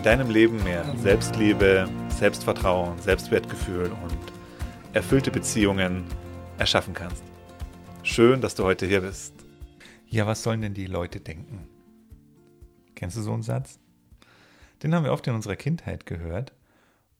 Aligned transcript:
in 0.00 0.04
deinem 0.04 0.30
Leben 0.30 0.64
mehr 0.64 0.96
Selbstliebe, 0.96 1.86
Selbstvertrauen, 2.08 2.98
Selbstwertgefühl 3.00 3.92
und 3.92 4.18
erfüllte 4.94 5.30
Beziehungen 5.30 6.06
erschaffen 6.56 6.94
kannst. 6.94 7.22
Schön, 8.02 8.40
dass 8.40 8.54
du 8.54 8.64
heute 8.64 8.86
hier 8.86 9.02
bist. 9.02 9.34
Ja, 10.06 10.26
was 10.26 10.42
sollen 10.42 10.62
denn 10.62 10.72
die 10.72 10.86
Leute 10.86 11.20
denken? 11.20 11.68
Kennst 12.94 13.18
du 13.18 13.20
so 13.20 13.34
einen 13.34 13.42
Satz? 13.42 13.78
Den 14.82 14.94
haben 14.94 15.04
wir 15.04 15.12
oft 15.12 15.26
in 15.26 15.34
unserer 15.34 15.56
Kindheit 15.56 16.06
gehört 16.06 16.54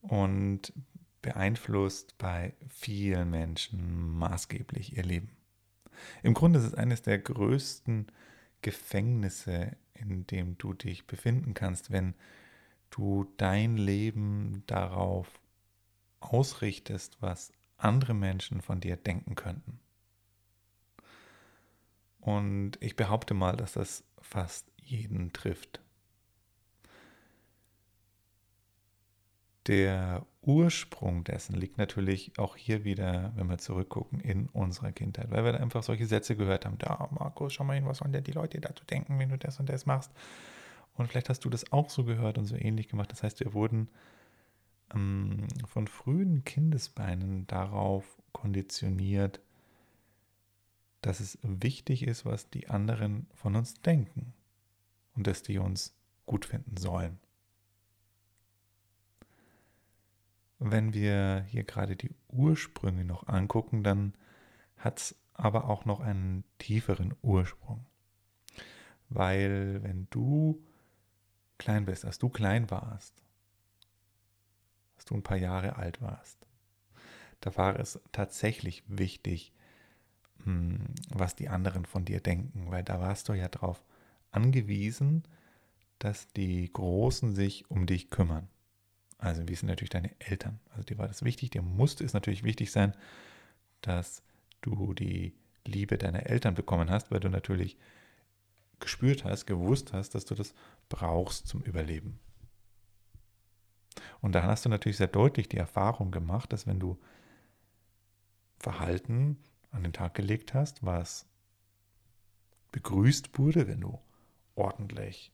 und 0.01 0.73
beeinflusst 1.21 2.17
bei 2.17 2.55
vielen 2.71 3.29
Menschen 3.29 4.11
maßgeblich 4.17 4.97
ihr 4.97 5.03
Leben. 5.03 5.29
Im 6.23 6.33
Grunde 6.33 6.61
ist 6.61 6.65
es 6.65 6.75
eines 6.75 7.03
der 7.03 7.19
größten 7.19 8.07
Gefängnisse, 8.63 9.77
in 9.93 10.27
dem 10.29 10.57
du 10.57 10.73
dich 10.73 11.07
befinden 11.07 11.53
kannst, 11.53 11.91
wenn 11.91 12.15
du 12.91 13.33
dein 13.37 13.77
Leben 13.77 14.63
darauf 14.67 15.41
ausrichtest, 16.21 17.17
was 17.21 17.53
andere 17.77 18.15
Menschen 18.15 18.61
von 18.61 18.81
dir 18.81 18.97
denken 18.97 19.35
könnten. 19.35 19.81
Und 22.21 22.73
ich 22.81 22.97
behaupte 22.97 23.35
mal, 23.35 23.57
dass 23.57 23.73
das 23.73 24.05
fast 24.21 24.71
jeden 24.77 25.33
trifft. 25.33 25.81
Der 29.67 30.27
Ursprung 30.43 31.23
dessen 31.25 31.55
liegt 31.55 31.79
natürlich 31.79 32.39
auch 32.39 32.57
hier 32.57 32.85
wieder, 32.85 33.33
wenn 33.37 33.49
wir 33.49 33.59
zurückgucken, 33.59 34.21
in 34.21 34.49
unserer 34.49 34.93
Kindheit, 34.93 35.31
weil 35.31 35.45
wir 35.45 35.53
da 35.53 35.59
einfach 35.59 35.83
solche 35.83 36.07
Sätze 36.07 36.35
gehört 36.35 36.67
haben. 36.67 36.79
Da, 36.79 37.09
Markus, 37.13 37.53
schau 37.55 37.65
mal 37.65 37.75
hin, 37.75 37.87
was 37.87 37.99
sollen 37.99 38.13
denn 38.13 38.25
die 38.25 38.33
Leute 38.33 38.61
dazu 38.61 38.85
denken, 38.85 39.19
wenn 39.19 39.29
du 39.29 39.39
das 39.39 39.61
und 39.61 39.69
das 39.69 39.87
machst? 39.87 40.11
Und 41.01 41.07
vielleicht 41.07 41.31
hast 41.31 41.47
du 41.47 41.49
das 41.49 41.73
auch 41.73 41.89
so 41.89 42.05
gehört 42.05 42.37
und 42.37 42.45
so 42.45 42.55
ähnlich 42.55 42.89
gemacht. 42.89 43.11
Das 43.11 43.23
heißt, 43.23 43.41
wir 43.41 43.55
wurden 43.55 43.89
ähm, 44.95 45.47
von 45.65 45.89
frühen 45.89 46.45
Kindesbeinen 46.45 47.47
darauf 47.47 48.05
konditioniert, 48.33 49.41
dass 51.01 51.21
es 51.21 51.39
wichtig 51.41 52.03
ist, 52.03 52.27
was 52.27 52.51
die 52.51 52.69
anderen 52.69 53.27
von 53.33 53.57
uns 53.57 53.81
denken 53.81 54.35
und 55.17 55.27
dass 55.27 55.43
die 55.43 55.57
uns 55.57 55.97
gut 56.27 56.45
finden 56.45 56.77
sollen. 56.77 57.19
Wenn 60.59 60.93
wir 60.93 61.47
hier 61.49 61.65
gerade 61.65 61.97
die 61.97 62.11
Ursprünge 62.29 63.07
noch 63.07 63.27
angucken, 63.27 63.83
dann 63.83 64.13
hat 64.77 64.99
es 64.99 65.15
aber 65.33 65.65
auch 65.65 65.87
noch 65.87 66.01
einen 66.01 66.45
tieferen 66.59 67.15
Ursprung. 67.23 67.87
Weil 69.09 69.83
wenn 69.83 70.07
du 70.11 70.63
klein 71.61 71.85
bist, 71.85 72.05
als 72.05 72.19
du 72.19 72.29
klein 72.29 72.71
warst, 72.71 73.15
als 74.97 75.05
du 75.05 75.15
ein 75.15 75.23
paar 75.23 75.37
Jahre 75.37 75.77
alt 75.77 76.03
warst, 76.03 76.47
da 77.41 77.57
war 77.57 77.79
es 77.79 78.01
tatsächlich 78.13 78.83
wichtig, 78.89 79.53
hm, 80.45 80.81
was 81.11 81.37
die 81.37 81.49
anderen 81.49 81.85
von 81.85 82.05
dir 82.05 82.21
denken, 82.21 82.71
weil 82.71 82.83
da 82.83 83.01
warst 83.01 83.29
du 83.29 83.35
ja 83.35 83.49
darauf 83.49 83.85
angewiesen, 84.33 85.23
dass 85.99 86.29
die 86.33 86.73
Großen 86.73 87.35
sich 87.35 87.71
um 87.71 87.87
dich 87.87 88.11
kümmern. 88.11 88.49
Also 89.19 89.47
wie 89.47 89.55
sind 89.55 89.69
natürlich 89.69 89.91
deine 89.91 90.19
Eltern. 90.19 90.61
Also 90.71 90.85
dir 90.85 90.97
war 90.97 91.09
das 91.09 91.23
wichtig, 91.23 91.51
dir 91.51 91.63
musste 91.63 92.05
es 92.05 92.15
natürlich 92.15 92.43
wichtig 92.43 92.73
sein, 92.73 92.95
dass 93.83 94.23
du 94.63 94.95
die 94.95 95.35
Liebe 95.67 95.99
deiner 95.99 96.27
Eltern 96.27 96.55
bekommen 96.55 96.91
hast, 96.91 97.11
weil 97.11 97.21
du 97.21 97.29
natürlich 97.29 97.77
gespürt 98.81 99.25
hast, 99.25 99.47
gewusst 99.47 99.93
hast, 99.93 100.15
dass 100.15 100.25
du 100.25 100.35
das 100.35 100.55
brauchst 100.91 101.49
zum 101.49 101.63
Überleben. 101.63 102.21
Und 104.21 104.35
da 104.35 104.43
hast 104.43 104.67
du 104.67 104.69
natürlich 104.69 104.99
sehr 104.99 105.07
deutlich 105.09 105.49
die 105.49 105.57
Erfahrung 105.57 106.11
gemacht, 106.11 106.53
dass 106.53 106.67
wenn 106.67 106.79
du 106.79 107.01
Verhalten 108.59 109.39
an 109.71 109.83
den 109.83 109.95
Tag 109.95 110.13
gelegt 110.13 110.53
hast, 110.53 110.85
was 110.85 111.27
begrüßt 112.73 113.39
wurde, 113.39 113.67
wenn 113.67 113.81
du 113.81 113.99
ordentlich 114.55 115.33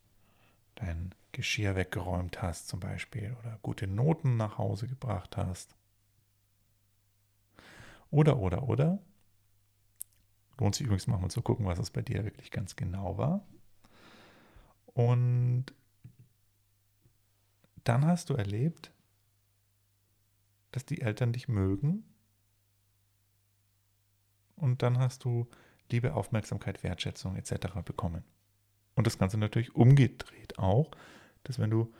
dein 0.76 1.12
Geschirr 1.32 1.74
weggeräumt 1.74 2.40
hast 2.40 2.68
zum 2.68 2.78
Beispiel 2.78 3.36
oder 3.40 3.58
gute 3.62 3.88
Noten 3.88 4.36
nach 4.36 4.58
Hause 4.58 4.86
gebracht 4.86 5.36
hast. 5.36 5.74
Oder, 8.10 8.38
oder, 8.38 8.68
oder, 8.68 9.00
Lohnt 10.58 10.74
sich 10.74 10.86
übrigens 10.86 11.06
mal 11.06 11.28
zu 11.28 11.42
gucken, 11.42 11.66
was 11.66 11.78
es 11.78 11.90
bei 11.90 12.02
dir 12.02 12.24
wirklich 12.24 12.50
ganz 12.50 12.76
genau 12.76 13.18
war. 13.18 13.46
Und 14.96 15.66
dann 17.84 18.06
hast 18.06 18.30
du 18.30 18.34
erlebt, 18.34 18.92
dass 20.72 20.86
die 20.86 21.02
Eltern 21.02 21.34
dich 21.34 21.48
mögen. 21.48 22.02
Und 24.56 24.80
dann 24.80 24.98
hast 24.98 25.24
du 25.24 25.48
Liebe, 25.90 26.14
Aufmerksamkeit, 26.14 26.82
Wertschätzung 26.82 27.36
etc. 27.36 27.74
bekommen. 27.84 28.24
Und 28.94 29.06
das 29.06 29.18
Ganze 29.18 29.36
natürlich 29.36 29.74
umgedreht 29.74 30.58
auch, 30.58 30.90
dass 31.44 31.58
wenn 31.58 31.68
du 31.68 31.92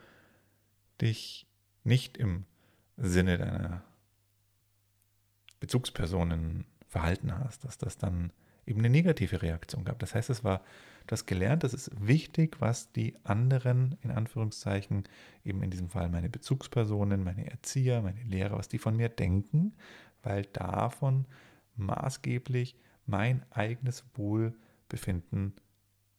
dich 0.99 1.45
nicht 1.83 2.17
im 2.17 2.45
Sinne 2.97 3.37
deiner 3.37 3.83
Bezugspersonen 5.59 6.65
verhalten 6.87 7.31
hast, 7.37 7.63
dass 7.63 7.77
das 7.77 7.99
dann 7.99 8.33
eben 8.65 8.79
eine 8.79 8.89
negative 8.89 9.43
Reaktion 9.43 9.85
gab. 9.85 9.99
Das 9.99 10.15
heißt, 10.15 10.31
es 10.31 10.43
war, 10.43 10.63
du 11.07 11.13
hast 11.13 11.25
gelernt, 11.25 11.63
es 11.63 11.73
ist 11.73 11.89
wichtig, 11.99 12.57
was 12.59 12.91
die 12.91 13.15
anderen, 13.23 13.97
in 14.01 14.11
Anführungszeichen, 14.11 15.03
eben 15.43 15.63
in 15.63 15.71
diesem 15.71 15.89
Fall 15.89 16.09
meine 16.09 16.29
Bezugspersonen, 16.29 17.23
meine 17.23 17.49
Erzieher, 17.49 18.01
meine 18.01 18.21
Lehrer, 18.23 18.57
was 18.57 18.67
die 18.67 18.77
von 18.77 18.95
mir 18.95 19.09
denken, 19.09 19.73
weil 20.21 20.43
davon 20.43 21.25
maßgeblich 21.77 22.75
mein 23.05 23.45
eigenes 23.51 24.03
Wohlbefinden 24.15 25.53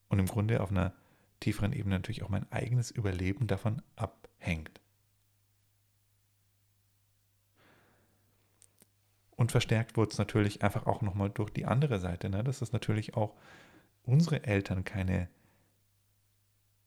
und 0.08 0.18
im 0.18 0.26
Grunde 0.26 0.60
auf 0.62 0.70
einer 0.70 0.94
tieferen 1.40 1.72
Ebene 1.72 1.96
natürlich 1.96 2.22
auch 2.22 2.30
mein 2.30 2.50
eigenes 2.50 2.90
Überleben 2.90 3.46
davon 3.46 3.82
abhängt. 3.94 4.80
Und 9.36 9.52
verstärkt 9.52 9.96
wurde 9.96 10.10
es 10.10 10.18
natürlich 10.18 10.62
einfach 10.62 10.86
auch 10.86 11.00
nochmal 11.00 11.30
durch 11.30 11.50
die 11.50 11.64
andere 11.64 12.00
Seite, 12.00 12.28
ne? 12.28 12.42
dass 12.42 12.60
es 12.60 12.72
natürlich 12.72 13.14
auch 13.14 13.36
unsere 14.08 14.44
Eltern 14.44 14.84
keine 14.84 15.28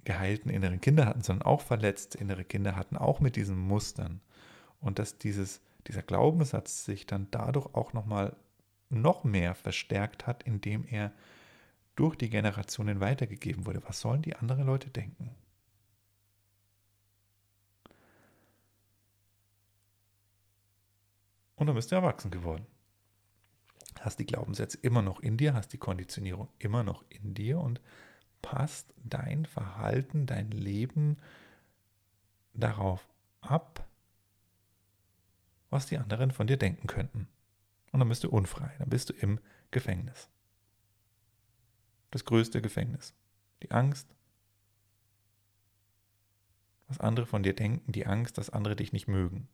geheilten 0.04 0.50
inneren 0.50 0.82
Kinder 0.82 1.06
hatten, 1.06 1.22
sondern 1.22 1.46
auch 1.46 1.62
verletzte 1.62 2.18
innere 2.18 2.44
Kinder 2.44 2.76
hatten, 2.76 2.98
auch 2.98 3.20
mit 3.20 3.36
diesen 3.36 3.58
Mustern. 3.58 4.22
Und 4.80 4.98
dass 4.98 5.18
dieses, 5.18 5.62
dieser 5.88 6.02
Glaubenssatz 6.02 6.86
sich 6.86 7.06
dann 7.06 7.28
dadurch 7.32 7.74
auch 7.76 7.94
nochmal 7.94 8.36
noch 8.90 9.24
mehr 9.24 9.56
verstärkt 9.56 10.26
hat, 10.28 10.44
indem 10.44 10.86
er 10.86 11.12
durch 11.96 12.16
die 12.16 12.30
Generationen 12.30 13.00
weitergegeben 13.00 13.66
wurde. 13.66 13.84
Was 13.88 14.02
sollen 14.02 14.24
die 14.24 14.36
anderen 14.36 14.66
Leute 14.66 14.90
denken? 14.90 15.36
und 21.62 21.68
dann 21.68 21.76
bist 21.76 21.92
du 21.92 21.96
erwachsen 21.96 22.32
geworden. 22.32 22.66
Hast 24.00 24.20
die 24.20 24.26
Glaubenssätze 24.26 24.80
immer 24.82 25.02
noch 25.02 25.20
in 25.20 25.38
dir, 25.38 25.54
hast 25.54 25.74
die 25.74 25.78
Konditionierung 25.78 26.48
immer 26.58 26.84
noch 26.84 27.04
in 27.10 27.34
dir 27.34 27.60
und 27.60 27.82
passt 28.42 28.94
dein 29.04 29.46
Verhalten, 29.46 30.26
dein 30.26 30.50
Leben 30.52 31.18
darauf 32.54 33.08
ab, 33.42 33.88
was 35.70 35.86
die 35.86 35.98
anderen 35.98 36.32
von 36.32 36.48
dir 36.48 36.58
denken 36.58 36.88
könnten. 36.88 37.28
Und 37.92 38.00
dann 38.00 38.10
bist 38.10 38.24
du 38.24 38.30
unfrei, 38.30 38.74
dann 38.80 38.90
bist 38.90 39.10
du 39.10 39.14
im 39.14 39.40
Gefängnis. 39.70 40.30
Das 42.10 42.26
größte 42.26 42.62
Gefängnis. 42.62 43.14
Die 43.64 43.72
Angst, 43.72 44.16
was 46.88 47.00
andere 47.00 47.26
von 47.26 47.44
dir 47.44 47.54
denken, 47.54 47.92
die 47.92 48.06
Angst, 48.06 48.38
dass 48.38 48.50
andere 48.50 48.76
dich 48.76 48.92
nicht 48.92 49.08
mögen. 49.08 49.48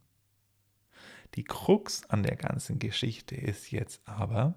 Die 1.35 1.43
Krux 1.43 2.03
an 2.09 2.23
der 2.23 2.35
ganzen 2.35 2.79
Geschichte 2.79 3.35
ist 3.35 3.71
jetzt 3.71 4.01
aber, 4.05 4.55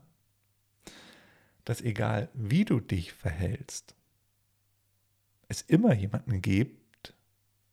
dass 1.64 1.82
egal 1.82 2.31
wie 2.32 2.64
du 2.64 2.81
dich 2.81 3.12
verhältst, 3.12 3.94
es 5.49 5.62
immer 5.62 5.94
jemanden 5.94 6.40
gibt, 6.43 7.14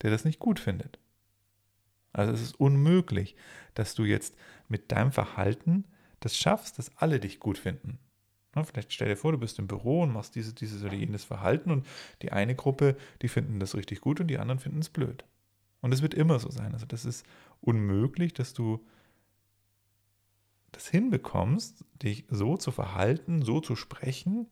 der 0.02 0.12
das 0.12 0.26
nicht 0.26 0.40
gut 0.40 0.60
findet. 0.60 1.00
Also 2.12 2.34
es 2.34 2.42
ist 2.42 2.60
unmöglich, 2.60 3.36
dass 3.76 3.94
du 3.94 4.04
jetzt 4.04 4.36
mit 4.68 4.92
deinem 4.92 5.12
Verhalten 5.12 5.86
das 6.20 6.36
schaffst, 6.36 6.80
dass 6.80 6.96
alle 6.98 7.20
dich 7.20 7.40
gut 7.40 7.58
finden. 7.58 8.00
Vielleicht 8.64 8.92
stell 8.92 9.08
dir 9.08 9.18
vor, 9.18 9.32
du 9.32 9.38
bist 9.38 9.60
im 9.60 9.68
Büro 9.68 10.02
und 10.02 10.12
machst 10.12 10.34
dieses, 10.34 10.56
dieses 10.56 10.84
oder 10.84 10.94
jenes 10.94 11.24
Verhalten 11.24 11.70
und 11.70 11.86
die 12.24 12.32
eine 12.32 12.56
Gruppe, 12.56 12.98
die 13.22 13.28
finden 13.28 13.60
das 13.60 13.76
richtig 13.76 14.02
gut 14.02 14.20
und 14.20 14.28
die 14.28 14.40
anderen 14.40 14.60
finden 14.60 14.80
es 14.80 14.90
blöd. 14.90 15.24
Und 15.82 15.94
es 15.94 16.02
wird 16.02 16.14
immer 16.14 16.40
so 16.40 16.50
sein. 16.50 16.74
Also 16.74 16.86
das 16.86 17.06
ist 17.06 17.26
unmöglich, 17.62 18.34
dass 18.34 18.54
du 18.54 18.86
das 20.72 20.88
hinbekommst, 20.88 21.86
dich 22.04 22.26
so 22.30 22.58
zu 22.58 22.72
verhalten, 22.72 23.42
so 23.42 23.62
zu 23.62 23.76
sprechen, 23.76 24.48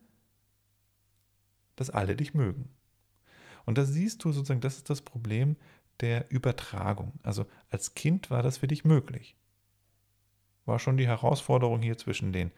dass 1.76 1.90
alle 1.90 2.16
dich 2.16 2.34
mögen. 2.34 2.70
Und 3.66 3.78
da 3.78 3.86
siehst 3.86 4.24
du 4.24 4.32
sozusagen, 4.32 4.62
das 4.62 4.78
ist 4.78 4.90
das 4.90 5.02
Problem 5.02 5.56
der 6.00 6.32
Übertragung. 6.32 7.14
Also 7.24 7.46
als 7.70 7.96
Kind 7.96 8.30
war 8.30 8.44
das 8.44 8.58
für 8.58 8.68
dich 8.68 8.86
möglich. 8.86 9.36
War 10.66 10.80
schon 10.80 10.98
die 10.98 11.08
Herausforderung 11.08 11.82
hier 11.82 11.98
zwischen 11.98 12.32
den 12.32 12.52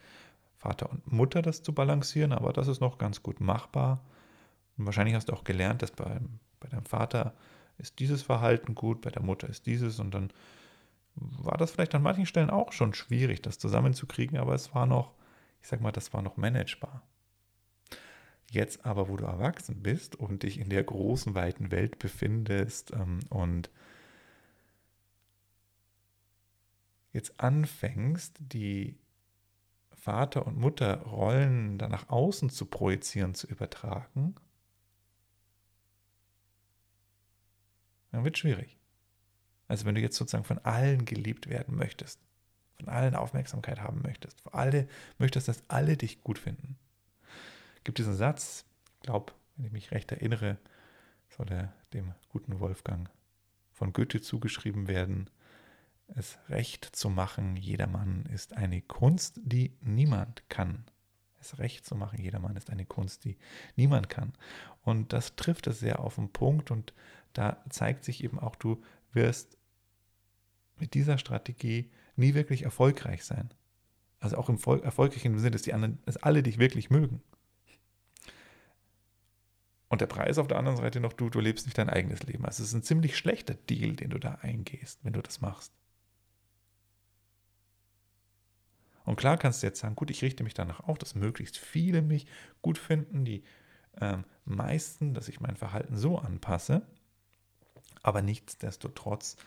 Vater 0.57 0.89
und 0.89 1.11
Mutter, 1.11 1.41
das 1.41 1.61
zu 1.61 1.73
balancieren, 1.73 2.33
aber 2.33 2.51
das 2.51 2.67
ist 2.67 2.79
noch 2.79 2.97
ganz 2.97 3.21
gut 3.21 3.39
machbar. 3.39 4.03
Und 4.77 4.85
wahrscheinlich 4.85 5.15
hast 5.15 5.29
du 5.29 5.33
auch 5.33 5.43
gelernt, 5.43 5.81
dass 5.81 5.91
bei, 5.91 6.19
bei 6.59 6.67
deinem 6.69 6.85
Vater 6.85 7.33
ist 7.77 7.99
dieses 7.99 8.23
Verhalten 8.23 8.75
gut, 8.75 9.01
bei 9.01 9.09
der 9.09 9.21
Mutter 9.21 9.47
ist 9.49 9.65
dieses 9.65 9.99
und 9.99 10.11
dann 10.11 10.31
war 11.15 11.57
das 11.57 11.71
vielleicht 11.71 11.95
an 11.95 12.03
manchen 12.03 12.25
Stellen 12.25 12.49
auch 12.49 12.71
schon 12.71 12.93
schwierig, 12.93 13.41
das 13.41 13.57
zusammenzukriegen, 13.59 14.37
aber 14.37 14.53
es 14.53 14.73
war 14.75 14.85
noch, 14.85 15.13
ich 15.61 15.67
sag 15.67 15.81
mal, 15.81 15.91
das 15.91 16.13
war 16.13 16.21
noch 16.21 16.37
managebar. 16.37 17.01
Jetzt 18.51 18.85
aber, 18.85 19.09
wo 19.09 19.17
du 19.17 19.25
erwachsen 19.25 19.81
bist 19.83 20.15
und 20.15 20.43
dich 20.43 20.59
in 20.59 20.69
der 20.69 20.83
großen, 20.83 21.35
weiten 21.35 21.71
Welt 21.71 21.99
befindest 21.99 22.91
ähm, 22.91 23.19
und 23.29 23.69
jetzt 27.11 27.39
anfängst, 27.39 28.37
die 28.39 28.97
Vater- 29.91 30.47
und 30.47 30.57
Mutterrollen 30.57 31.77
dann 31.77 31.91
nach 31.91 32.09
außen 32.09 32.49
zu 32.49 32.67
projizieren, 32.67 33.33
zu 33.33 33.47
übertragen, 33.47 34.35
dann 38.11 38.23
wird 38.23 38.35
es 38.35 38.39
schwierig. 38.39 38.77
Also 39.67 39.85
wenn 39.85 39.95
du 39.95 40.01
jetzt 40.01 40.17
sozusagen 40.17 40.45
von 40.45 40.59
allen 40.59 41.05
geliebt 41.05 41.47
werden 41.49 41.75
möchtest, 41.75 42.19
von 42.77 42.89
allen 42.89 43.15
Aufmerksamkeit 43.15 43.81
haben 43.81 44.01
möchtest, 44.01 44.41
für 44.41 44.53
alle 44.53 44.87
möchtest, 45.17 45.47
dass 45.47 45.63
alle 45.67 45.97
dich 45.97 46.23
gut 46.23 46.39
finden, 46.39 46.77
gibt 47.83 47.97
diesen 47.97 48.15
Satz, 48.15 48.65
ich 48.95 49.01
glaube, 49.01 49.33
wenn 49.55 49.65
ich 49.65 49.71
mich 49.71 49.91
recht 49.91 50.11
erinnere, 50.11 50.57
soll 51.29 51.47
er 51.49 51.73
dem 51.93 52.13
guten 52.29 52.59
Wolfgang 52.59 53.09
von 53.71 53.93
Goethe 53.93 54.21
zugeschrieben 54.21 54.87
werden. 54.87 55.29
Es 56.07 56.37
recht 56.49 56.85
zu 56.85 57.09
machen, 57.09 57.55
jedermann 57.57 58.25
ist 58.27 58.53
eine 58.53 58.81
Kunst, 58.81 59.39
die 59.43 59.75
niemand 59.81 60.43
kann. 60.49 60.85
Es 61.39 61.59
recht 61.59 61.85
zu 61.85 61.95
machen, 61.95 62.21
jedermann 62.21 62.55
ist 62.55 62.69
eine 62.69 62.85
Kunst, 62.85 63.23
die 63.25 63.37
niemand 63.75 64.09
kann. 64.09 64.33
Und 64.81 65.13
das 65.13 65.35
trifft 65.35 65.67
es 65.67 65.79
sehr 65.79 65.99
auf 65.99 66.15
den 66.15 66.29
Punkt 66.29 66.71
und 66.71 66.93
da 67.33 67.63
zeigt 67.69 68.03
sich 68.03 68.23
eben 68.23 68.39
auch, 68.39 68.55
du 68.55 68.81
wirst 69.13 69.57
mit 70.77 70.93
dieser 70.93 71.17
Strategie 71.17 71.91
nie 72.15 72.33
wirklich 72.33 72.63
erfolgreich 72.63 73.23
sein. 73.23 73.53
Also 74.19 74.37
auch 74.37 74.49
im 74.49 74.57
erfolgreichen 74.81 75.37
Sinne, 75.37 75.51
dass 75.51 75.63
dass 76.05 76.17
alle 76.17 76.41
dich 76.41 76.57
wirklich 76.57 76.89
mögen. 76.89 77.21
Und 79.89 80.01
der 80.01 80.07
Preis 80.07 80.37
auf 80.37 80.47
der 80.47 80.57
anderen 80.57 80.77
Seite 80.77 80.99
noch, 80.99 81.13
du, 81.13 81.29
du 81.29 81.39
lebst 81.39 81.65
nicht 81.65 81.77
dein 81.77 81.89
eigenes 81.89 82.23
Leben. 82.23 82.45
Also 82.45 82.63
es 82.63 82.69
ist 82.69 82.75
ein 82.75 82.83
ziemlich 82.83 83.17
schlechter 83.17 83.53
Deal, 83.53 83.95
den 83.95 84.09
du 84.09 84.19
da 84.19 84.35
eingehst, 84.41 85.03
wenn 85.03 85.13
du 85.13 85.21
das 85.21 85.39
machst. 85.39 85.71
Und 89.07 89.15
klar 89.15 89.37
kannst 89.37 89.63
du 89.63 89.67
jetzt 89.67 89.79
sagen, 89.79 89.95
gut, 89.95 90.11
ich 90.11 90.21
richte 90.21 90.43
mich 90.43 90.53
danach 90.53 90.81
auch, 90.81 90.97
dass 90.97 91.15
möglichst 91.15 91.57
viele 91.57 92.01
mich 92.01 92.27
gut 92.61 92.77
finden, 92.77 93.23
die 93.23 93.41
ähm, 94.01 94.25
meisten, 94.43 95.13
dass 95.13 95.29
ich 95.29 95.39
mein 95.39 95.55
Verhalten 95.55 95.95
so 95.95 96.19
anpasse. 96.19 96.85
Aber 98.03 98.21
nichtsdestotrotz 98.21 99.37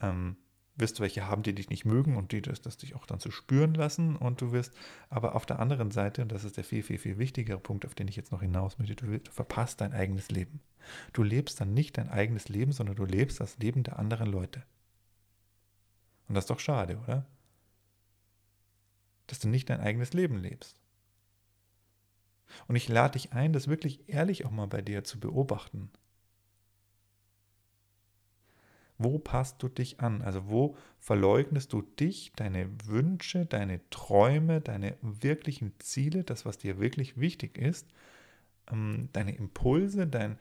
ähm, 0.00 0.36
wirst 0.74 0.98
du 0.98 1.02
welche 1.02 1.28
haben, 1.28 1.44
die 1.44 1.54
dich 1.54 1.70
nicht 1.70 1.84
mögen 1.84 2.16
und 2.16 2.32
die 2.32 2.42
das, 2.42 2.60
das 2.62 2.78
dich 2.78 2.96
auch 2.96 3.06
dann 3.06 3.20
zu 3.20 3.30
spüren 3.30 3.74
lassen. 3.74 4.16
Und 4.16 4.40
du 4.40 4.50
wirst 4.50 4.74
aber 5.08 5.36
auf 5.36 5.46
der 5.46 5.60
anderen 5.60 5.92
Seite, 5.92 6.22
und 6.22 6.32
das 6.32 6.42
ist 6.42 6.56
der 6.56 6.64
viel, 6.64 6.82
viel, 6.82 6.98
viel 6.98 7.16
wichtigere 7.16 7.60
Punkt, 7.60 7.86
auf 7.86 7.94
den 7.94 8.08
ich 8.08 8.16
jetzt 8.16 8.32
noch 8.32 8.42
hinaus 8.42 8.76
möchte, 8.80 8.96
du, 8.96 9.20
du 9.20 9.30
verpasst 9.30 9.82
dein 9.82 9.92
eigenes 9.92 10.32
Leben. 10.32 10.60
Du 11.12 11.22
lebst 11.22 11.60
dann 11.60 11.74
nicht 11.74 11.96
dein 11.96 12.08
eigenes 12.08 12.48
Leben, 12.48 12.72
sondern 12.72 12.96
du 12.96 13.04
lebst 13.04 13.38
das 13.38 13.56
Leben 13.58 13.84
der 13.84 14.00
anderen 14.00 14.28
Leute. 14.28 14.64
Und 16.26 16.34
das 16.34 16.42
ist 16.42 16.50
doch 16.50 16.58
schade, 16.58 16.98
oder? 17.04 17.24
Dass 19.26 19.38
du 19.38 19.48
nicht 19.48 19.70
dein 19.70 19.80
eigenes 19.80 20.12
Leben 20.12 20.38
lebst. 20.38 20.80
Und 22.68 22.76
ich 22.76 22.88
lade 22.88 23.12
dich 23.12 23.32
ein, 23.32 23.52
das 23.52 23.68
wirklich 23.68 24.08
ehrlich 24.08 24.44
auch 24.44 24.50
mal 24.50 24.66
bei 24.66 24.82
dir 24.82 25.04
zu 25.04 25.18
beobachten. 25.18 25.90
Wo 28.98 29.18
passt 29.18 29.62
du 29.62 29.68
dich 29.68 30.00
an? 30.00 30.22
Also 30.22 30.48
wo 30.48 30.76
verleugnest 30.98 31.72
du 31.72 31.82
dich, 31.82 32.32
deine 32.34 32.70
Wünsche, 32.86 33.44
deine 33.44 33.80
Träume, 33.90 34.60
deine 34.60 34.96
wirklichen 35.02 35.74
Ziele, 35.80 36.24
das, 36.24 36.46
was 36.46 36.56
dir 36.56 36.80
wirklich 36.80 37.18
wichtig 37.20 37.58
ist, 37.58 37.86
ähm, 38.72 39.10
deine 39.12 39.36
Impulse, 39.36 40.06
dein, 40.06 40.38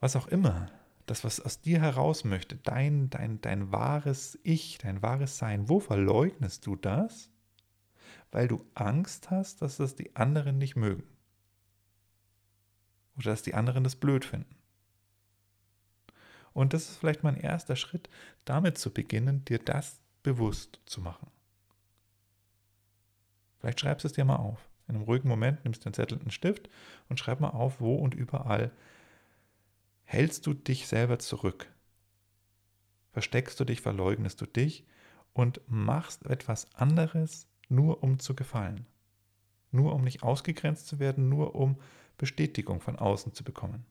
was 0.00 0.16
auch 0.16 0.26
immer, 0.26 0.70
das, 1.06 1.22
was 1.22 1.38
aus 1.38 1.60
dir 1.60 1.80
heraus 1.80 2.24
möchte, 2.24 2.56
dein, 2.56 3.10
dein, 3.10 3.40
dein 3.40 3.70
wahres 3.70 4.38
Ich, 4.42 4.78
dein 4.78 5.00
wahres 5.02 5.38
Sein, 5.38 5.68
wo 5.68 5.78
verleugnest 5.78 6.66
du 6.66 6.74
das? 6.74 7.30
Weil 8.30 8.48
du 8.48 8.64
Angst 8.74 9.30
hast, 9.30 9.62
dass 9.62 9.76
das 9.76 9.94
die 9.94 10.14
anderen 10.16 10.58
nicht 10.58 10.76
mögen. 10.76 11.04
Oder 13.16 13.30
dass 13.30 13.42
die 13.42 13.54
anderen 13.54 13.84
das 13.84 13.96
blöd 13.96 14.24
finden. 14.24 14.56
Und 16.52 16.72
das 16.72 16.88
ist 16.88 16.98
vielleicht 16.98 17.24
mein 17.24 17.36
erster 17.36 17.76
Schritt, 17.76 18.08
damit 18.44 18.78
zu 18.78 18.92
beginnen, 18.92 19.44
dir 19.44 19.58
das 19.58 20.00
bewusst 20.22 20.80
zu 20.86 21.00
machen. 21.00 21.30
Vielleicht 23.58 23.80
schreibst 23.80 24.04
du 24.04 24.08
es 24.08 24.14
dir 24.14 24.24
mal 24.24 24.36
auf. 24.36 24.68
In 24.86 24.94
einem 24.94 25.04
ruhigen 25.04 25.28
Moment 25.28 25.64
nimmst 25.64 25.84
du 25.84 25.86
einen 25.86 25.94
Zettel 25.94 26.18
und 26.18 26.22
einen 26.22 26.30
Stift 26.30 26.68
und 27.08 27.18
schreib 27.18 27.40
mal 27.40 27.50
auf, 27.50 27.80
wo 27.80 27.96
und 27.96 28.14
überall 28.14 28.70
hältst 30.04 30.46
du 30.46 30.54
dich 30.54 30.86
selber 30.86 31.18
zurück. 31.18 31.72
Versteckst 33.12 33.58
du 33.58 33.64
dich, 33.64 33.80
verleugnest 33.80 34.40
du 34.40 34.46
dich 34.46 34.86
und 35.32 35.60
machst 35.66 36.26
etwas 36.26 36.72
anderes, 36.74 37.46
nur 37.74 38.02
um 38.02 38.18
zu 38.18 38.34
gefallen. 38.34 38.86
Nur 39.70 39.94
um 39.94 40.02
nicht 40.02 40.22
ausgegrenzt 40.22 40.86
zu 40.86 40.98
werden, 40.98 41.28
nur 41.28 41.54
um 41.54 41.76
Bestätigung 42.16 42.80
von 42.80 42.96
außen 42.96 43.34
zu 43.34 43.42
bekommen. 43.44 43.84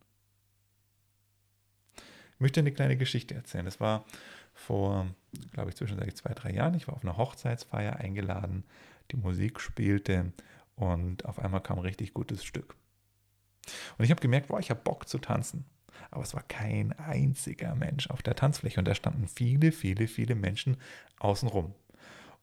Ich 2.36 2.40
möchte 2.40 2.60
eine 2.60 2.72
kleine 2.72 2.98
Geschichte 2.98 3.36
erzählen. 3.36 3.66
Das 3.66 3.80
war 3.80 4.06
vor, 4.54 5.08
glaube 5.52 5.70
ich, 5.70 5.76
zwischenzeitlich 5.76 6.16
zwei, 6.16 6.34
drei 6.34 6.52
Jahren. 6.52 6.76
Ich 6.76 6.88
war 6.88 6.96
auf 6.96 7.04
einer 7.04 7.18
Hochzeitsfeier 7.18 7.98
eingeladen, 7.98 8.64
die 9.12 9.18
Musik 9.18 9.60
spielte 9.60 10.32
und 10.76 11.26
auf 11.26 11.40
einmal 11.40 11.62
kam 11.62 11.80
ein 11.80 11.86
richtig 11.86 12.14
gutes 12.14 12.44
Stück. 12.44 12.76
Und 13.98 14.06
ich 14.06 14.12
habe 14.12 14.22
gemerkt, 14.22 14.48
boah, 14.48 14.60
ich 14.60 14.70
habe 14.70 14.82
Bock 14.82 15.08
zu 15.08 15.20
tanzen. 15.20 15.66
Aber 16.12 16.24
es 16.24 16.34
war 16.34 16.44
kein 16.44 16.92
einziger 16.94 17.76
Mensch 17.76 18.10
auf 18.10 18.22
der 18.22 18.36
Tanzfläche 18.36 18.80
und 18.80 18.88
da 18.88 18.96
standen 18.96 19.28
viele, 19.28 19.72
viele, 19.72 20.08
viele 20.08 20.36
Menschen 20.36 20.78
außenrum. 21.20 21.74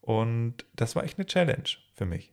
Und 0.01 0.65
das 0.75 0.97
war 0.97 1.05
echt 1.05 1.19
eine 1.19 1.27
Challenge 1.27 1.69
für 1.95 2.07
mich. 2.07 2.33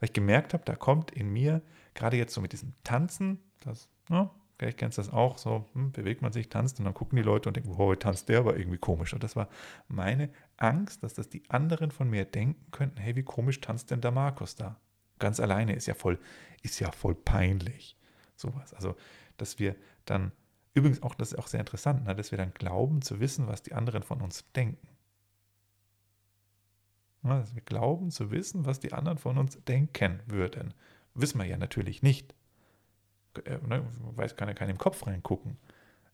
Weil 0.00 0.08
ich 0.08 0.12
gemerkt 0.12 0.54
habe, 0.54 0.64
da 0.64 0.74
kommt 0.74 1.10
in 1.10 1.30
mir, 1.30 1.62
gerade 1.94 2.16
jetzt 2.16 2.34
so 2.34 2.40
mit 2.40 2.52
diesem 2.52 2.74
Tanzen, 2.84 3.40
das, 3.60 3.88
ne, 4.08 4.30
Vielleicht 4.58 4.78
kennst 4.78 4.98
du 4.98 5.02
das 5.02 5.12
auch, 5.12 5.38
so 5.38 5.66
hm, 5.72 5.92
bewegt 5.92 6.20
man 6.20 6.32
sich, 6.32 6.48
tanzt 6.48 6.80
und 6.80 6.84
dann 6.84 6.94
gucken 6.94 7.16
die 7.16 7.22
Leute 7.22 7.48
und 7.48 7.56
denken, 7.56 7.78
wow, 7.78 7.96
tanzt 7.96 8.28
der 8.28 8.40
aber 8.40 8.56
irgendwie 8.56 8.78
komisch. 8.78 9.14
Und 9.14 9.22
das 9.22 9.36
war 9.36 9.48
meine 9.86 10.30
Angst, 10.56 11.04
dass 11.04 11.14
das 11.14 11.28
die 11.28 11.48
anderen 11.48 11.92
von 11.92 12.10
mir 12.10 12.24
denken 12.24 12.70
könnten, 12.72 12.98
hey, 12.98 13.14
wie 13.14 13.22
komisch 13.22 13.60
tanzt 13.60 13.92
denn 13.92 14.00
der 14.00 14.10
Markus 14.10 14.56
da? 14.56 14.80
Ganz 15.20 15.38
alleine 15.38 15.74
ist 15.74 15.86
ja 15.86 15.94
voll, 15.94 16.18
ist 16.62 16.80
ja 16.80 16.90
voll 16.90 17.14
peinlich. 17.14 17.96
Sowas. 18.34 18.74
Also, 18.74 18.96
dass 19.36 19.60
wir 19.60 19.76
dann, 20.06 20.32
übrigens 20.74 21.02
auch, 21.02 21.14
das 21.14 21.32
ist 21.32 21.38
auch 21.38 21.46
sehr 21.46 21.60
interessant, 21.60 22.04
ne, 22.04 22.16
dass 22.16 22.32
wir 22.32 22.38
dann 22.38 22.52
glauben 22.52 23.00
zu 23.00 23.20
wissen, 23.20 23.46
was 23.46 23.62
die 23.62 23.74
anderen 23.74 24.02
von 24.02 24.20
uns 24.20 24.50
denken. 24.52 24.88
Dass 27.22 27.54
wir 27.54 27.62
glauben 27.62 28.10
zu 28.10 28.30
wissen, 28.30 28.64
was 28.64 28.80
die 28.80 28.92
anderen 28.92 29.18
von 29.18 29.38
uns 29.38 29.62
denken 29.64 30.20
würden. 30.26 30.72
Wissen 31.14 31.38
wir 31.38 31.46
ja 31.46 31.56
natürlich 31.56 32.02
nicht 32.02 32.34
äh, 33.44 33.58
ne, 33.66 33.84
weiß, 34.16 34.36
kann 34.36 34.48
ja 34.48 34.54
keiner 34.54 34.70
im 34.70 34.78
Kopf 34.78 35.06
reingucken. 35.06 35.56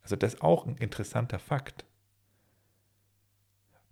Also 0.03 0.17
das 0.17 0.35
ist 0.35 0.43
auch 0.43 0.67
ein 0.67 0.77
interessanter 0.77 1.39
Fakt. 1.39 1.85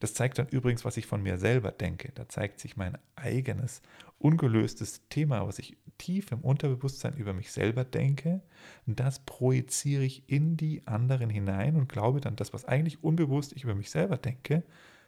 Das 0.00 0.14
zeigt 0.14 0.38
dann 0.38 0.48
übrigens, 0.48 0.84
was 0.84 0.96
ich 0.96 1.06
von 1.06 1.22
mir 1.22 1.38
selber 1.38 1.70
denke. 1.70 2.10
Da 2.14 2.28
zeigt 2.28 2.58
sich 2.58 2.76
mein 2.76 2.98
eigenes 3.14 3.82
ungelöstes 4.18 5.06
Thema, 5.08 5.46
was 5.46 5.60
ich 5.60 5.76
tief 5.98 6.32
im 6.32 6.40
Unterbewusstsein 6.40 7.14
über 7.14 7.32
mich 7.32 7.52
selber 7.52 7.84
denke, 7.84 8.42
das 8.86 9.20
projiziere 9.20 10.02
ich 10.02 10.28
in 10.28 10.56
die 10.56 10.86
anderen 10.86 11.30
hinein 11.30 11.76
und 11.76 11.88
glaube 11.88 12.20
dann, 12.20 12.34
das, 12.34 12.52
was 12.52 12.64
eigentlich 12.64 13.04
unbewusst 13.04 13.52
ich 13.52 13.62
über 13.62 13.76
mich 13.76 13.90
selber 13.90 14.16
denke, 14.16 14.64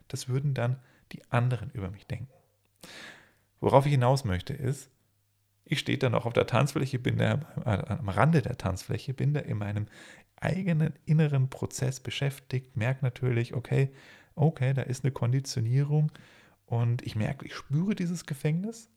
das 0.06 0.28
würden 0.28 0.54
dann 0.54 0.78
die 1.14 1.22
anderen 1.30 1.70
über 1.70 1.90
mich 1.90 2.06
denken. 2.06 2.32
Worauf 3.60 3.86
ich 3.86 3.92
hinaus 3.92 4.24
möchte 4.24 4.52
ist, 4.52 4.90
ich 5.64 5.78
stehe 5.78 5.96
dann 5.96 6.14
auch 6.14 6.26
auf 6.26 6.34
der 6.34 6.46
Tanzfläche, 6.46 6.98
bin 6.98 7.16
da 7.16 7.40
am 7.64 8.08
Rande 8.08 8.42
der 8.42 8.58
Tanzfläche, 8.58 9.14
bin 9.14 9.32
da 9.32 9.40
in 9.40 9.56
meinem 9.56 9.86
eigenen 10.36 10.92
inneren 11.06 11.48
Prozess 11.48 12.00
beschäftigt, 12.00 12.76
merke 12.76 13.04
natürlich, 13.04 13.54
okay, 13.54 13.90
okay, 14.34 14.74
da 14.74 14.82
ist 14.82 15.04
eine 15.04 15.12
Konditionierung 15.12 16.12
und 16.66 17.00
ich 17.02 17.16
merke, 17.16 17.46
ich 17.46 17.54
spüre 17.54 17.94
dieses 17.94 18.26
Gefängnis, 18.26 18.90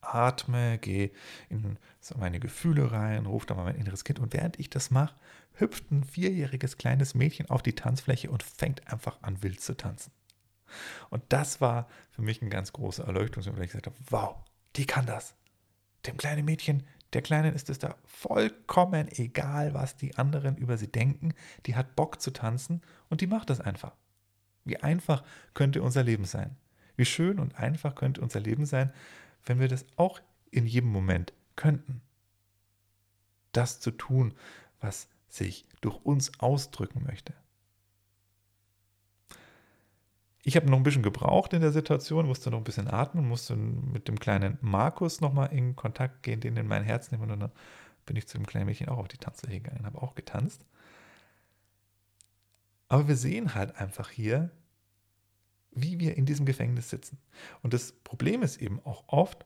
atme, 0.00 0.78
gehe 0.78 1.12
in 1.48 1.78
meine 2.16 2.40
Gefühle 2.40 2.90
rein, 2.90 3.26
rufe 3.26 3.46
da 3.46 3.54
mal 3.54 3.64
mein 3.64 3.76
inneres 3.76 4.02
Kind 4.02 4.18
und 4.18 4.32
während 4.32 4.58
ich 4.58 4.70
das 4.70 4.90
mache, 4.90 5.14
hüpft 5.54 5.92
ein 5.92 6.02
vierjähriges 6.02 6.78
kleines 6.78 7.14
Mädchen 7.14 7.48
auf 7.50 7.62
die 7.62 7.74
Tanzfläche 7.74 8.30
und 8.30 8.42
fängt 8.42 8.88
einfach 8.92 9.22
an 9.22 9.42
wild 9.42 9.60
zu 9.60 9.76
tanzen. 9.76 10.10
Und 11.10 11.22
das 11.28 11.60
war 11.60 11.88
für 12.10 12.22
mich 12.22 12.42
ein 12.42 12.50
ganz 12.50 12.72
großer 12.72 13.04
Erleuchtungsmoment, 13.04 13.58
weil 13.58 13.66
ich 13.66 13.72
gesagt 13.72 13.86
habe, 13.86 13.96
wow, 14.10 14.36
die 14.76 14.86
kann 14.86 15.06
das. 15.06 15.34
Dem 16.06 16.16
kleinen 16.16 16.44
Mädchen, 16.44 16.84
der 17.12 17.22
Kleinen 17.22 17.54
ist 17.54 17.70
es 17.70 17.78
da 17.78 17.96
vollkommen 18.04 19.08
egal, 19.08 19.72
was 19.72 19.96
die 19.96 20.16
anderen 20.16 20.56
über 20.56 20.76
sie 20.76 20.92
denken. 20.92 21.34
Die 21.66 21.74
hat 21.74 21.96
Bock 21.96 22.20
zu 22.20 22.30
tanzen 22.32 22.82
und 23.08 23.20
die 23.20 23.26
macht 23.26 23.48
das 23.50 23.60
einfach. 23.60 23.96
Wie 24.64 24.78
einfach 24.78 25.24
könnte 25.54 25.80
unser 25.82 26.02
Leben 26.02 26.26
sein? 26.26 26.56
Wie 26.96 27.06
schön 27.06 27.38
und 27.38 27.58
einfach 27.58 27.94
könnte 27.94 28.20
unser 28.20 28.40
Leben 28.40 28.66
sein, 28.66 28.92
wenn 29.44 29.60
wir 29.60 29.68
das 29.68 29.86
auch 29.96 30.20
in 30.50 30.66
jedem 30.66 30.90
Moment 30.90 31.32
könnten. 31.56 32.02
Das 33.52 33.80
zu 33.80 33.90
tun, 33.90 34.34
was 34.80 35.08
sich 35.28 35.66
durch 35.80 35.96
uns 36.04 36.38
ausdrücken 36.40 37.04
möchte. 37.04 37.32
Ich 40.48 40.56
habe 40.56 40.70
noch 40.70 40.78
ein 40.78 40.82
bisschen 40.82 41.02
gebraucht 41.02 41.52
in 41.52 41.60
der 41.60 41.72
Situation, 41.72 42.26
musste 42.26 42.50
noch 42.50 42.56
ein 42.56 42.64
bisschen 42.64 42.88
atmen, 42.88 43.28
musste 43.28 43.54
mit 43.54 44.08
dem 44.08 44.18
kleinen 44.18 44.56
Markus 44.62 45.20
nochmal 45.20 45.52
in 45.52 45.76
Kontakt 45.76 46.22
gehen, 46.22 46.40
den 46.40 46.56
in 46.56 46.66
mein 46.66 46.84
Herz 46.84 47.10
nehmen 47.10 47.30
und 47.30 47.40
dann 47.40 47.52
bin 48.06 48.16
ich 48.16 48.26
zu 48.26 48.38
dem 48.38 48.46
kleinen 48.46 48.64
Mädchen 48.64 48.88
auch 48.88 48.96
auf 48.96 49.08
die 49.08 49.18
Tanzfläche 49.18 49.60
gegangen, 49.60 49.84
habe 49.84 50.00
auch 50.00 50.14
getanzt. 50.14 50.64
Aber 52.88 53.08
wir 53.08 53.16
sehen 53.16 53.54
halt 53.54 53.76
einfach 53.76 54.08
hier, 54.08 54.50
wie 55.72 56.00
wir 56.00 56.16
in 56.16 56.24
diesem 56.24 56.46
Gefängnis 56.46 56.88
sitzen. 56.88 57.18
Und 57.60 57.74
das 57.74 57.92
Problem 57.92 58.42
ist 58.42 58.56
eben 58.56 58.80
auch 58.86 59.04
oft, 59.08 59.44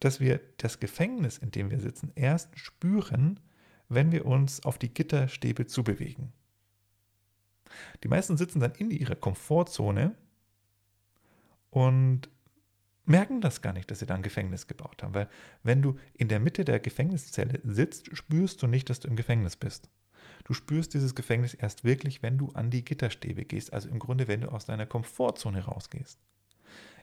dass 0.00 0.18
wir 0.18 0.40
das 0.56 0.80
Gefängnis, 0.80 1.38
in 1.38 1.52
dem 1.52 1.70
wir 1.70 1.78
sitzen, 1.78 2.10
erst 2.16 2.58
spüren, 2.58 3.38
wenn 3.88 4.10
wir 4.10 4.26
uns 4.26 4.64
auf 4.64 4.76
die 4.76 4.92
Gitterstäbe 4.92 5.68
zubewegen. 5.68 6.32
Die 8.02 8.08
meisten 8.08 8.36
sitzen 8.36 8.58
dann 8.58 8.72
in 8.72 8.90
ihrer 8.90 9.14
Komfortzone 9.14 10.16
und 11.72 12.28
merken 13.06 13.40
das 13.40 13.62
gar 13.62 13.72
nicht, 13.72 13.90
dass 13.90 13.98
sie 13.98 14.06
da 14.06 14.14
ein 14.14 14.22
Gefängnis 14.22 14.66
gebaut 14.66 15.02
haben. 15.02 15.14
Weil 15.14 15.28
wenn 15.62 15.80
du 15.80 15.98
in 16.12 16.28
der 16.28 16.38
Mitte 16.38 16.64
der 16.66 16.78
Gefängniszelle 16.78 17.60
sitzt, 17.64 18.14
spürst 18.14 18.62
du 18.62 18.66
nicht, 18.66 18.90
dass 18.90 19.00
du 19.00 19.08
im 19.08 19.16
Gefängnis 19.16 19.56
bist. 19.56 19.88
Du 20.44 20.52
spürst 20.52 20.92
dieses 20.92 21.14
Gefängnis 21.14 21.54
erst 21.54 21.82
wirklich, 21.82 22.22
wenn 22.22 22.36
du 22.36 22.50
an 22.52 22.70
die 22.70 22.84
Gitterstäbe 22.84 23.46
gehst, 23.46 23.72
also 23.72 23.88
im 23.88 23.98
Grunde, 23.98 24.28
wenn 24.28 24.42
du 24.42 24.52
aus 24.52 24.66
deiner 24.66 24.84
Komfortzone 24.84 25.64
rausgehst. 25.64 26.18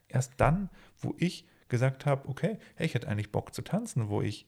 Erst 0.07 0.33
dann, 0.38 0.69
wo 0.99 1.15
ich 1.17 1.47
gesagt 1.67 2.05
habe, 2.05 2.29
okay, 2.29 2.59
hey, 2.75 2.85
ich 2.85 2.93
hätte 2.93 3.07
eigentlich 3.07 3.31
Bock 3.31 3.55
zu 3.55 3.63
tanzen, 3.63 4.09
wo 4.09 4.21
ich 4.21 4.47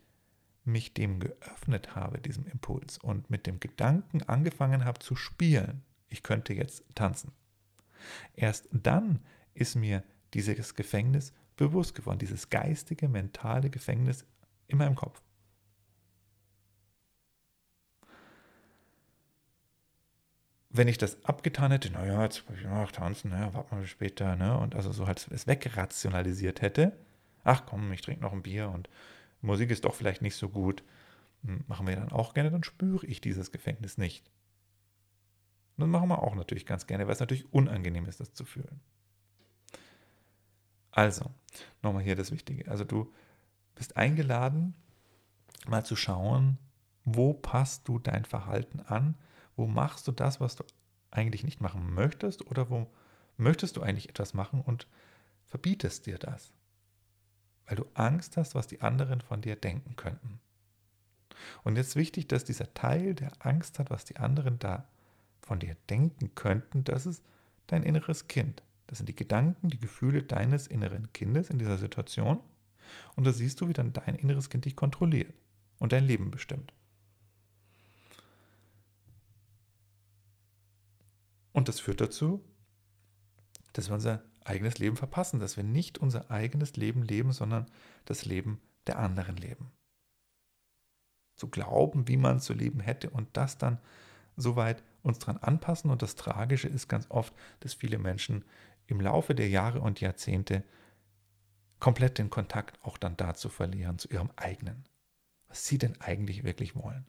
mich 0.63 0.93
dem 0.93 1.19
geöffnet 1.19 1.95
habe, 1.95 2.19
diesem 2.19 2.45
Impuls, 2.45 2.99
und 2.99 3.31
mit 3.31 3.47
dem 3.47 3.59
Gedanken 3.59 4.21
angefangen 4.23 4.85
habe 4.85 4.99
zu 4.99 5.15
spielen, 5.15 5.81
ich 6.09 6.21
könnte 6.21 6.53
jetzt 6.53 6.83
tanzen. 6.93 7.31
Erst 8.35 8.69
dann 8.71 9.19
ist 9.53 9.75
mir 9.75 10.03
dieses 10.33 10.75
Gefängnis 10.75 11.33
bewusst 11.57 11.95
geworden, 11.95 12.19
dieses 12.19 12.49
geistige, 12.49 13.07
mentale 13.07 13.69
Gefängnis 13.69 14.25
in 14.67 14.77
meinem 14.77 14.95
Kopf. 14.95 15.21
Wenn 20.69 20.87
ich 20.87 20.97
das 20.97 21.23
abgetan 21.25 21.71
hätte, 21.71 21.91
naja, 21.91 22.23
jetzt 22.23 22.45
habe 22.45 22.57
ich 22.57 22.63
noch 22.63 22.91
tanzen, 22.91 23.31
naja, 23.31 23.53
warten 23.53 23.77
wir 23.77 23.85
später, 23.87 24.37
ne? 24.37 24.57
Und 24.57 24.73
also 24.73 24.93
so 24.93 25.05
halt 25.05 25.27
es 25.29 25.45
wegrationalisiert 25.45 26.61
hätte, 26.61 26.97
ach 27.43 27.65
komm, 27.65 27.91
ich 27.91 28.01
trinke 28.01 28.21
noch 28.21 28.31
ein 28.31 28.41
Bier 28.41 28.69
und 28.69 28.89
Musik 29.41 29.69
ist 29.69 29.83
doch 29.83 29.93
vielleicht 29.93 30.21
nicht 30.21 30.35
so 30.35 30.47
gut, 30.47 30.83
hm, 31.43 31.65
machen 31.67 31.87
wir 31.87 31.95
dann 31.95 32.11
auch 32.11 32.33
gerne, 32.33 32.51
dann 32.51 32.63
spüre 32.63 33.05
ich 33.05 33.19
dieses 33.19 33.51
Gefängnis 33.51 33.97
nicht. 33.97 34.31
Und 35.75 35.81
das 35.81 35.89
machen 35.89 36.09
wir 36.09 36.23
auch 36.23 36.35
natürlich 36.35 36.65
ganz 36.65 36.87
gerne, 36.87 37.05
weil 37.05 37.13
es 37.13 37.19
natürlich 37.19 37.51
unangenehm 37.53 38.05
ist, 38.05 38.19
das 38.19 38.33
zu 38.33 38.45
fühlen. 38.45 38.79
Also, 40.91 41.31
nochmal 41.81 42.03
hier 42.03 42.15
das 42.15 42.31
Wichtige. 42.31 42.69
Also 42.69 42.83
du 42.83 43.11
bist 43.75 43.97
eingeladen, 43.97 44.75
mal 45.67 45.85
zu 45.85 45.95
schauen, 45.95 46.57
wo 47.05 47.33
passt 47.33 47.87
du 47.87 47.99
dein 47.99 48.25
Verhalten 48.25 48.81
an, 48.81 49.15
wo 49.55 49.67
machst 49.67 50.07
du 50.07 50.11
das, 50.11 50.39
was 50.39 50.55
du 50.55 50.63
eigentlich 51.09 51.43
nicht 51.43 51.61
machen 51.61 51.93
möchtest 51.93 52.45
oder 52.47 52.69
wo 52.69 52.87
möchtest 53.37 53.77
du 53.77 53.81
eigentlich 53.81 54.09
etwas 54.09 54.33
machen 54.33 54.61
und 54.61 54.87
verbietest 55.45 56.05
dir 56.05 56.17
das, 56.17 56.53
weil 57.65 57.75
du 57.75 57.85
Angst 57.93 58.37
hast, 58.37 58.55
was 58.55 58.67
die 58.67 58.81
anderen 58.81 59.21
von 59.21 59.41
dir 59.41 59.55
denken 59.55 59.95
könnten. 59.95 60.39
Und 61.63 61.75
jetzt 61.75 61.95
wichtig, 61.95 62.27
dass 62.27 62.43
dieser 62.45 62.73
Teil, 62.73 63.15
der 63.15 63.31
Angst 63.39 63.79
hat, 63.79 63.89
was 63.89 64.05
die 64.05 64.17
anderen 64.17 64.59
da 64.59 64.87
von 65.41 65.59
dir 65.59 65.75
denken 65.89 66.35
könnten, 66.35 66.83
das 66.83 67.05
ist 67.05 67.23
dein 67.67 67.83
inneres 67.83 68.27
Kind. 68.27 68.63
Das 68.91 68.97
sind 68.97 69.07
die 69.07 69.15
Gedanken, 69.15 69.69
die 69.69 69.79
Gefühle 69.79 70.21
deines 70.21 70.67
inneren 70.67 71.13
Kindes 71.13 71.49
in 71.49 71.57
dieser 71.57 71.77
Situation. 71.77 72.41
Und 73.15 73.25
da 73.25 73.31
siehst 73.31 73.61
du, 73.61 73.69
wie 73.69 73.73
dann 73.73 73.93
dein 73.93 74.15
inneres 74.15 74.49
Kind 74.49 74.65
dich 74.65 74.75
kontrolliert 74.75 75.33
und 75.79 75.93
dein 75.93 76.03
Leben 76.03 76.29
bestimmt. 76.29 76.73
Und 81.53 81.69
das 81.69 81.79
führt 81.79 82.01
dazu, 82.01 82.43
dass 83.71 83.87
wir 83.89 83.93
unser 83.93 84.25
eigenes 84.43 84.77
Leben 84.77 84.97
verpassen, 84.97 85.39
dass 85.39 85.55
wir 85.55 85.63
nicht 85.63 85.97
unser 85.97 86.29
eigenes 86.29 86.75
Leben 86.75 87.01
leben, 87.01 87.31
sondern 87.31 87.71
das 88.03 88.25
Leben 88.25 88.59
der 88.87 88.99
anderen 88.99 89.37
leben. 89.37 89.71
Zu 91.37 91.47
glauben, 91.47 92.09
wie 92.09 92.17
man 92.17 92.41
zu 92.41 92.51
leben 92.53 92.81
hätte 92.81 93.09
und 93.09 93.29
das 93.37 93.57
dann 93.57 93.79
soweit 94.35 94.83
uns 95.03 95.19
daran 95.19 95.37
anpassen. 95.37 95.89
Und 95.89 96.01
das 96.01 96.15
Tragische 96.15 96.67
ist 96.67 96.87
ganz 96.87 97.05
oft, 97.09 97.33
dass 97.61 97.73
viele 97.73 97.97
Menschen 97.97 98.43
im 98.91 99.01
Laufe 99.01 99.33
der 99.33 99.49
Jahre 99.49 99.81
und 99.81 100.01
Jahrzehnte 100.01 100.63
komplett 101.79 102.17
den 102.17 102.29
Kontakt 102.29 102.77
auch 102.83 102.97
dann 102.97 103.17
dazu 103.17 103.49
verlieren, 103.49 103.97
zu 103.97 104.09
ihrem 104.09 104.29
eigenen. 104.35 104.85
Was 105.47 105.65
sie 105.65 105.77
denn 105.77 105.99
eigentlich 105.99 106.43
wirklich 106.43 106.75
wollen. 106.75 107.07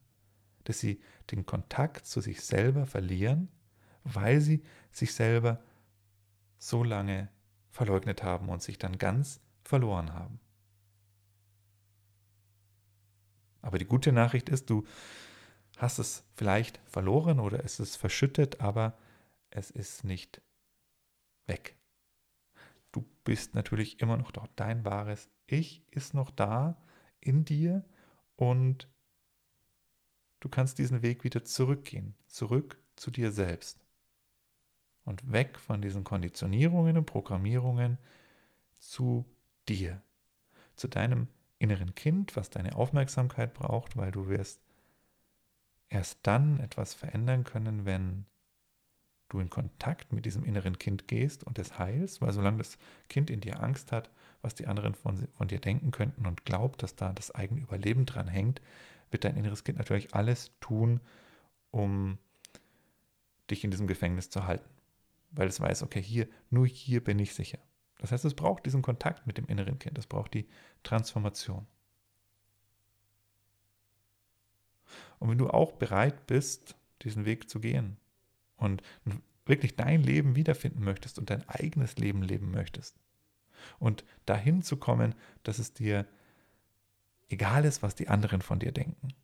Dass 0.64 0.78
sie 0.78 1.02
den 1.30 1.44
Kontakt 1.44 2.06
zu 2.06 2.20
sich 2.20 2.40
selber 2.40 2.86
verlieren, 2.86 3.48
weil 4.04 4.40
sie 4.40 4.62
sich 4.90 5.12
selber 5.12 5.60
so 6.58 6.84
lange 6.84 7.28
verleugnet 7.70 8.22
haben 8.22 8.48
und 8.48 8.62
sich 8.62 8.78
dann 8.78 8.96
ganz 8.96 9.40
verloren 9.64 10.14
haben. 10.14 10.40
Aber 13.60 13.78
die 13.78 13.86
gute 13.86 14.12
Nachricht 14.12 14.48
ist, 14.48 14.70
du 14.70 14.84
hast 15.78 15.98
es 15.98 16.24
vielleicht 16.34 16.80
verloren 16.86 17.40
oder 17.40 17.64
es 17.64 17.80
ist 17.80 17.96
verschüttet, 17.96 18.60
aber 18.60 18.96
es 19.50 19.70
ist 19.70 20.04
nicht 20.04 20.40
weg. 21.46 21.76
Du 22.92 23.04
bist 23.24 23.54
natürlich 23.54 24.00
immer 24.00 24.16
noch 24.16 24.30
dort. 24.30 24.50
Dein 24.56 24.84
wahres 24.84 25.30
Ich 25.46 25.84
ist 25.90 26.14
noch 26.14 26.30
da 26.30 26.76
in 27.20 27.44
dir 27.44 27.84
und 28.36 28.88
du 30.40 30.48
kannst 30.48 30.78
diesen 30.78 31.02
Weg 31.02 31.24
wieder 31.24 31.44
zurückgehen, 31.44 32.14
zurück 32.26 32.78
zu 32.96 33.10
dir 33.10 33.32
selbst 33.32 33.84
und 35.04 35.32
weg 35.32 35.58
von 35.58 35.80
diesen 35.82 36.04
Konditionierungen 36.04 36.96
und 36.96 37.06
Programmierungen 37.06 37.98
zu 38.78 39.24
dir, 39.68 40.02
zu 40.76 40.88
deinem 40.88 41.28
inneren 41.58 41.94
Kind, 41.94 42.36
was 42.36 42.50
deine 42.50 42.74
Aufmerksamkeit 42.74 43.54
braucht, 43.54 43.96
weil 43.96 44.10
du 44.10 44.28
wirst 44.28 44.60
erst 45.88 46.18
dann 46.22 46.58
etwas 46.60 46.94
verändern 46.94 47.44
können, 47.44 47.84
wenn 47.84 48.26
du 49.32 49.40
in 49.40 49.50
Kontakt 49.50 50.12
mit 50.12 50.26
diesem 50.26 50.44
inneren 50.44 50.78
Kind 50.78 51.08
gehst 51.08 51.44
und 51.44 51.58
es 51.58 51.78
heilst, 51.78 52.20
weil 52.20 52.32
solange 52.32 52.58
das 52.58 52.78
Kind 53.08 53.30
in 53.30 53.40
dir 53.40 53.62
Angst 53.62 53.92
hat, 53.92 54.10
was 54.42 54.54
die 54.54 54.66
anderen 54.66 54.94
von, 54.94 55.28
von 55.28 55.48
dir 55.48 55.60
denken 55.60 55.90
könnten 55.90 56.26
und 56.26 56.44
glaubt, 56.44 56.82
dass 56.82 56.96
da 56.96 57.12
das 57.12 57.30
eigene 57.30 57.60
Überleben 57.60 58.06
dran 58.06 58.28
hängt, 58.28 58.60
wird 59.10 59.24
dein 59.24 59.36
inneres 59.36 59.64
Kind 59.64 59.78
natürlich 59.78 60.14
alles 60.14 60.52
tun, 60.60 61.00
um 61.70 62.18
dich 63.50 63.64
in 63.64 63.70
diesem 63.70 63.86
Gefängnis 63.86 64.30
zu 64.30 64.46
halten. 64.46 64.68
Weil 65.30 65.48
es 65.48 65.60
weiß, 65.60 65.82
okay, 65.82 66.02
hier, 66.02 66.28
nur 66.50 66.66
hier 66.66 67.02
bin 67.02 67.18
ich 67.18 67.34
sicher. 67.34 67.58
Das 67.98 68.12
heißt, 68.12 68.24
es 68.24 68.34
braucht 68.34 68.66
diesen 68.66 68.82
Kontakt 68.82 69.26
mit 69.26 69.38
dem 69.38 69.46
inneren 69.46 69.78
Kind, 69.78 69.96
es 69.96 70.06
braucht 70.06 70.34
die 70.34 70.46
Transformation. 70.82 71.66
Und 75.20 75.30
wenn 75.30 75.38
du 75.38 75.48
auch 75.48 75.72
bereit 75.72 76.26
bist, 76.26 76.76
diesen 77.02 77.24
Weg 77.24 77.48
zu 77.48 77.60
gehen, 77.60 77.96
und 78.62 78.82
wirklich 79.44 79.76
dein 79.76 80.02
Leben 80.02 80.36
wiederfinden 80.36 80.84
möchtest 80.84 81.18
und 81.18 81.30
dein 81.30 81.48
eigenes 81.48 81.96
Leben 81.96 82.22
leben 82.22 82.50
möchtest 82.50 82.96
und 83.78 84.04
dahin 84.26 84.62
zu 84.62 84.76
kommen, 84.76 85.14
dass 85.42 85.58
es 85.58 85.72
dir 85.74 86.06
egal 87.28 87.64
ist, 87.64 87.82
was 87.82 87.94
die 87.94 88.08
anderen 88.08 88.42
von 88.42 88.58
dir 88.58 88.72
denken. 88.72 89.14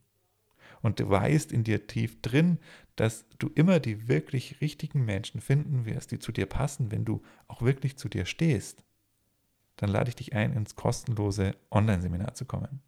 Und 0.81 1.01
du 1.01 1.11
weißt 1.11 1.51
in 1.53 1.65
dir 1.65 1.89
tief 1.89 2.23
drin, 2.23 2.61
dass 2.95 3.27
du 3.39 3.51
immer 3.55 3.81
die 3.81 4.07
wirklich 4.09 4.61
richtigen 4.61 5.05
Menschen 5.05 5.41
finden 5.41 5.87
wirst, 5.87 6.13
die 6.13 6.21
zu 6.21 6.33
dir 6.33 6.47
passen, 6.47 6.93
wenn 6.93 7.05
du 7.05 7.21
auch 7.49 7.63
wirklich 7.63 7.97
zu 7.97 8.09
dir 8.09 8.27
stehst. 8.27 8.85
Dann 9.77 9.91
lade 9.91 10.09
ich 10.09 10.15
dich 10.17 10.35
ein, 10.35 10.53
ins 10.53 10.77
kostenlose 10.77 11.57
Online-Seminar 11.71 12.35
zu 12.35 12.45
kommen. 12.45 12.81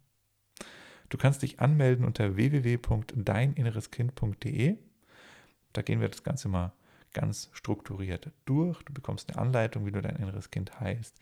Du 1.09 1.17
kannst 1.17 1.41
dich 1.41 1.59
anmelden 1.59 2.05
unter 2.05 2.37
www.deininnereskind.de. 2.37 4.77
Da 5.73 5.81
gehen 5.81 6.01
wir 6.01 6.09
das 6.09 6.23
Ganze 6.23 6.47
mal 6.47 6.73
ganz 7.13 7.49
strukturiert 7.53 8.31
durch. 8.45 8.81
Du 8.83 8.93
bekommst 8.93 9.29
eine 9.29 9.39
Anleitung, 9.39 9.85
wie 9.85 9.91
du 9.91 10.01
dein 10.01 10.15
inneres 10.15 10.51
Kind 10.51 10.79
heißt. 10.79 11.19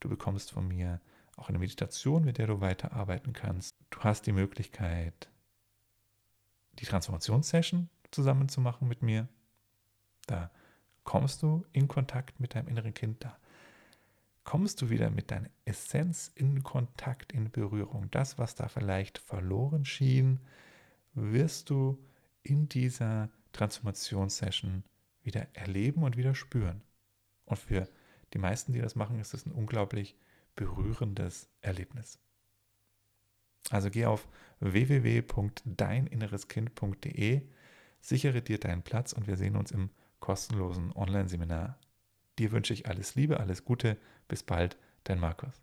Du 0.00 0.08
bekommst 0.08 0.52
von 0.52 0.66
mir 0.68 1.00
auch 1.36 1.48
eine 1.48 1.58
Meditation, 1.58 2.24
mit 2.24 2.38
der 2.38 2.46
du 2.46 2.60
weiterarbeiten 2.60 3.32
kannst. 3.32 3.76
Du 3.90 4.00
hast 4.00 4.26
die 4.26 4.32
Möglichkeit, 4.32 5.30
die 6.78 6.86
Transformationssession 6.86 7.88
zusammen 8.10 8.48
zu 8.48 8.60
machen 8.60 8.88
mit 8.88 9.02
mir. 9.02 9.28
Da 10.26 10.50
kommst 11.04 11.42
du 11.42 11.64
in 11.72 11.88
Kontakt 11.88 12.38
mit 12.40 12.54
deinem 12.54 12.68
inneren 12.68 12.94
Kind. 12.94 13.24
Da 13.24 13.36
kommst 14.44 14.82
du 14.82 14.90
wieder 14.90 15.10
mit 15.10 15.30
deiner 15.30 15.50
Essenz 15.64 16.30
in 16.34 16.62
Kontakt, 16.62 17.32
in 17.32 17.50
Berührung. 17.50 18.10
Das, 18.10 18.38
was 18.38 18.54
da 18.54 18.68
vielleicht 18.68 19.18
verloren 19.18 19.84
schien, 19.84 20.40
wirst 21.14 21.70
du 21.70 21.98
in 22.42 22.68
dieser 22.68 23.28
Transformationssession 23.52 24.82
wieder 25.22 25.46
erleben 25.54 26.02
und 26.02 26.16
wieder 26.16 26.34
spüren. 26.34 26.82
Und 27.44 27.58
für 27.58 27.86
die 28.32 28.38
meisten, 28.38 28.72
die 28.72 28.80
das 28.80 28.96
machen, 28.96 29.20
ist 29.20 29.34
es 29.34 29.44
ein 29.46 29.52
unglaublich 29.52 30.16
berührendes 30.56 31.48
Erlebnis. 31.60 32.18
Also 33.70 33.90
geh 33.90 34.06
auf 34.06 34.26
www.deininnereskind.de, 34.60 37.42
sichere 38.00 38.40
dir 38.42 38.58
deinen 38.58 38.82
Platz 38.82 39.12
und 39.12 39.26
wir 39.26 39.36
sehen 39.36 39.56
uns 39.56 39.70
im 39.70 39.90
kostenlosen 40.20 40.92
Online-Seminar. 40.92 41.78
Dir 42.38 42.52
wünsche 42.52 42.72
ich 42.74 42.86
alles 42.86 43.14
Liebe, 43.14 43.40
alles 43.40 43.64
Gute. 43.64 43.96
Bis 44.28 44.42
bald, 44.42 44.76
dein 45.04 45.20
Markus. 45.20 45.62